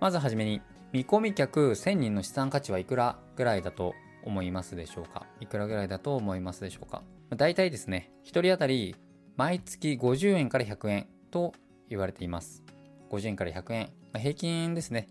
[0.00, 0.60] まずはじめに、
[0.92, 5.26] 見込み客1000人の資産価値はいくらぐらいだと思いますでしょうか？
[5.40, 7.02] いくらぐらいだと思いますでしょうか？
[7.36, 8.96] 大体ですね、1人当たり
[9.36, 11.52] 毎月50円から100円と
[11.88, 12.62] 言われています。
[13.10, 13.92] 50円から100円。
[14.12, 15.08] まあ、平均ですね。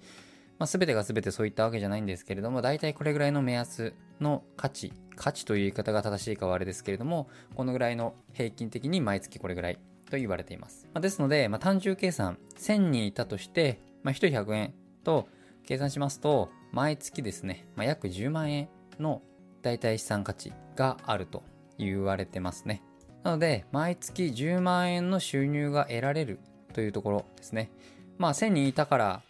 [0.57, 9.79] まあ、全てが全てそういったわけじゃないんですけれども、大体これぐらいの目安の価値、価値という言い方が正しいかはあれですけれども、このぐらいの平均的に毎月これぐらい
[10.09, 10.87] と言われています。
[10.93, 14.73] まあ、ですので、まあ、単純計算、1000人いたとして、まあ、1人100円
[15.07, 15.29] と
[15.65, 18.67] 計算しますと、毎月ですね、まあ、約10万円
[18.99, 19.21] の
[19.61, 21.43] 代替資産価値があると
[21.77, 22.83] 言われてますね。
[23.23, 26.39] なので、毎月10万円の収入が得られる
[26.73, 27.71] というところですね。
[28.17, 29.21] まあ、1000人いたから、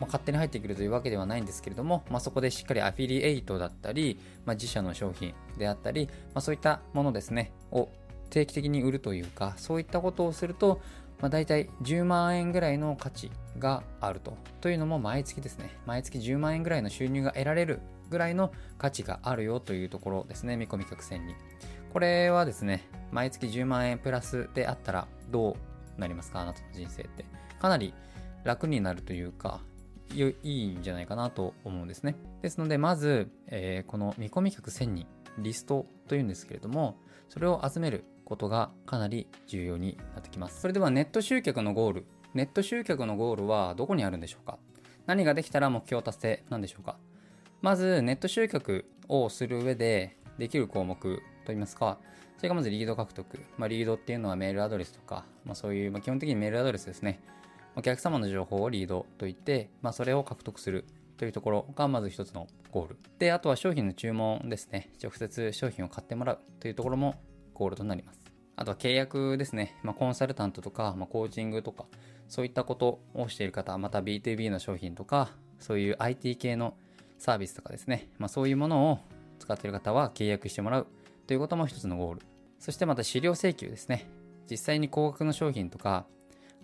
[0.00, 7.88] まあ、勝手に入ってくるというわけではないんですけれども、まあ、そこでしっかりアフィリエイトだったり、まあ、自社の商品であったり、ま、そういったものですね、を
[8.30, 10.80] 定期的に売るというか、そういったことをすると、
[11.22, 14.36] まあ、大体10万円ぐらいの価値があると。
[14.60, 21.34] というのも毎月ですね、毎月10万円ぐらいの収入が得られるぐらいの価値があるよというところですね、見込み客船に。
[21.92, 25.56] これはですね、毎月10万円プラスであったらど
[25.96, 26.40] うなりますか？
[26.40, 27.24] あなたの人生って。
[27.60, 27.94] かなり
[28.42, 29.60] 楽になるというか、
[30.12, 32.16] いいんじゃないかなと思うんですね。
[32.42, 35.06] ですので、まず、えー、この見込み客1000人、
[35.38, 36.98] リストというんですけれども、
[37.28, 40.62] それを集めることがかなり重要になってきます。
[40.62, 42.06] それではネット集客のゴール。
[42.32, 44.56] ネット集客のゴールはどこにあるんでしょうか？
[45.04, 46.96] 何ができたら目標達成なんでしょうか？
[47.60, 51.98] まず、ネット集客をする上でできる項目といいますか、
[52.38, 53.38] それがまずリード獲得。
[53.58, 57.20] まあ、リードっていうのはメールアドレスとか、まあ、そういう、まあ、基本的にメールアドレスですね。
[57.76, 60.86] お客様の情報をリードといって、まあ、それを獲得する
[61.18, 62.98] というところがまず一つのゴール。
[63.18, 64.90] で、あとは商品の注文ですね。
[65.02, 67.16] 直接商品を買ってもらうというところも
[67.54, 68.20] ゴールとなります。
[68.56, 69.78] あとは契約ですね。
[69.82, 71.86] まあ、コンサルタントとか、まあ、コーチングとか、
[72.28, 76.74] そういったことをしている方、また B2B の商品とか、そういう IT 系の
[77.18, 78.08] サービスとかですね。
[78.18, 78.98] まあ、そういうものを
[79.38, 80.86] 使っている方は契約してもらう
[81.26, 82.20] ということも一つのゴール。
[82.58, 84.08] そしてまた資料請求ですね。
[84.50, 86.04] 実際に高額の商品とか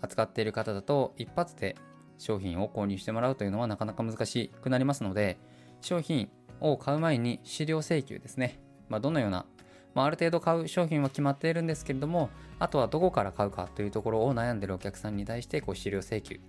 [0.01, 1.77] 扱っている方だと一発で
[2.19, 5.39] 商品を購入してもらうというのはなかなか難しくなりますので、
[5.81, 6.29] 商品
[6.61, 8.61] を買う前に資料請求ですね。
[8.89, 9.47] まあ、どのような
[9.95, 16.41] まあ、ある程度買う商品は決まっているんですけれども、あとはどこから買うかというところを悩んでいるお客さんに対して、こう、資料請求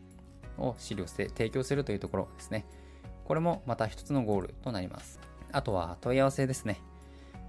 [0.57, 2.65] を資料して提供するというところですね。
[3.25, 5.19] これもまた一つのゴールとなります。
[5.51, 6.81] あとは問い合わせですね。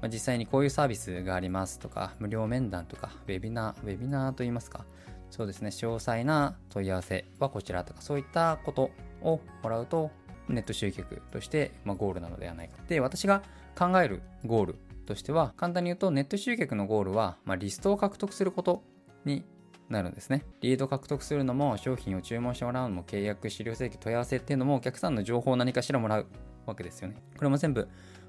[0.01, 4.85] まあ、実際にこういうサービスがありますとか、無料面談とか、ウェビナー、ウェビナーといいますか、
[5.31, 8.91] そうですね、詳細な問い合わせはこちらとか、そういったこと
[9.23, 10.11] をもらうと、
[10.49, 12.77] ネット集客として、まあゴールなのではないか。
[12.89, 13.43] で、私が
[13.79, 14.77] 考えるゴール
[15.11, 18.85] としては、簡単に言うとネット集客のゴールは、まあ、リストを獲得すること
[19.25, 19.45] に
[19.89, 20.45] なるんですね。
[20.61, 26.27] リード獲得するのも、商品を注文してもらうのも、契約、資料請求、問い合わせっていうのも、お客さんの情報を何かしらもらう
[26.65, 27.17] わけですよね。
[27.37, 27.89] これも全部、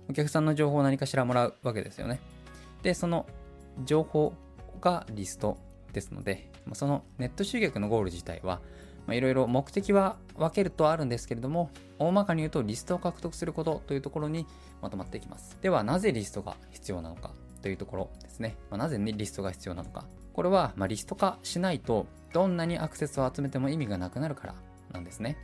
[0.10, 2.20] お客さんの情報を何かしらもらうわけですよね。
[2.82, 3.28] で、その
[3.86, 4.34] 情報
[4.82, 5.60] がリスト
[5.94, 8.60] ですので、そのネット集客のゴール自体は、
[9.08, 11.70] まあいろいろ目的は分けるとあるんですけれども、
[12.00, 14.46] 大まかに言うとリストを獲得することというところに
[14.82, 15.58] まとまっていきます。
[15.62, 17.32] では、なぜリストが必要なのか
[17.62, 18.58] というところですね。
[18.70, 20.06] まあ、なぜ、ね、リストが必要なのか。
[20.34, 24.56] これは、まリスト化しないと、どんなにアクセスを集めても意味がなくなるから
[24.92, 25.38] なんですね。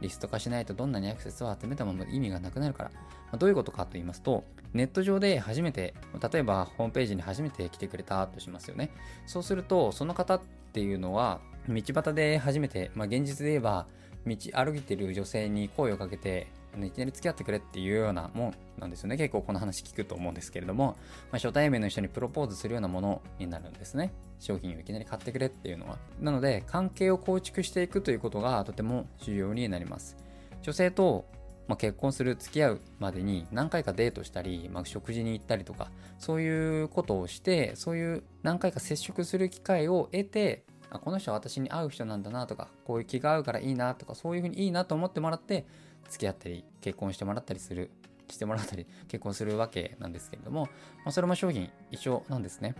[0.00, 2.90] リスト化しないとどんなにアクセスを集めても意味がなくなるから。
[2.90, 2.96] ま
[3.32, 5.94] あ、どういうことかと言いますと、ネット上で初めて、
[6.32, 8.90] 例えばホームページに初めて来てくれたとしますよね。
[9.26, 10.40] そうすると、その方っ
[10.72, 13.86] ていうのは、道端で初めて、まあ、現実で言えば、
[14.26, 16.48] 道歩いてる女性に声をかけて、
[16.78, 19.16] いきなり付き合ってくれっていうようなもんなんですよね。
[19.16, 20.96] 結構この話聞くと思うんですけれども、
[21.32, 24.12] まあ、初対面の人にプロポーズするようなものになるんですね。
[24.38, 25.98] 商品をいきなり買ってくれっていうのは。
[26.20, 30.16] なので、関係を構築していくということがとても重要になります。
[30.62, 31.24] 女性と
[31.70, 45.64] まあ、結婚する、付き合うまでに何回かデートしたり、まあ、食事に行ったりとか、そういうことをして、そういう何回か接触する機会を得て、あこの人は私に合う人なんだなとか、こういう気が合うからいいなとか、そういうふうにいいなと思ってもらって、
[46.08, 47.90] 付き合ったり、結婚してもらったりする、
[48.28, 50.64] してもらったり、結婚するわけなんですけれども、
[51.04, 52.74] まあ、それも商品一緒なんですね。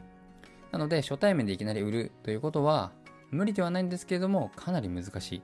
[0.73, 2.93] なので、初対面でいきなり売るということは、
[3.31, 5.43] 無理ではないんですけれども、かなり難しい。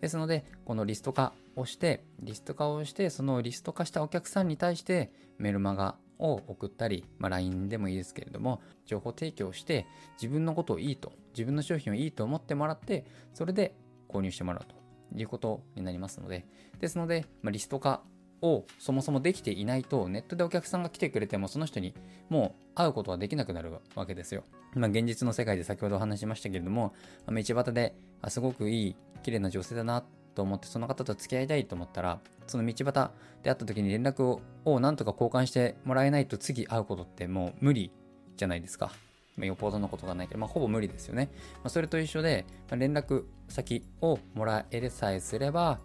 [0.00, 13.04] ですので、このリスト化をして、リスト化をして、そのリスト化したお客さんに対してメルマガを送ったり、まあ、LINE でもいいですけれども、情報提供して、自分のことをいいと、自分の商品をいいと思ってもらって、
[13.34, 13.74] それで
[14.08, 16.46] 購入してもらうということになりますので、
[16.80, 18.02] ですので、まあ、リスト化
[18.40, 21.92] をそもそもできていないと、ネットでお客さんが来てくれても、その人に
[22.28, 24.44] もう会うことはできなくなるわけですよ。
[24.74, 26.94] まあ、現実の世界で先ほどお話しましたけれども、
[27.26, 30.04] 道端で、あすごくいい、綺麗な女性だなっ
[30.34, 33.10] と思ってその方と付き合いたいと思ったらその道端
[33.42, 37.90] で会った時に連絡をなんとか交換してもらえないと次会うことってもう無理
[38.36, 38.92] じゃないですか。
[39.36, 41.30] まあ、よっぽどのことがないけど、まあ、ほぼ無理ですよね。
[41.56, 45.78] まあ、それと一緒で、まあ、連絡先をもらえさえすれば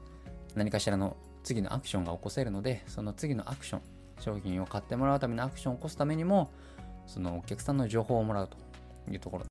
[0.55, 3.81] 何かしらの次のアクションが起こせるのでその次のアクション
[4.19, 6.51] 商品を買ってもらうためのアクションを起こすためにも
[7.05, 8.57] そのお客さんの情報をもらうと
[9.09, 9.45] いうところ